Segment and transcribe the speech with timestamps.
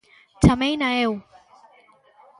[0.43, 1.13] Chameina eu.